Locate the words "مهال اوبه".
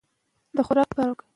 0.97-1.11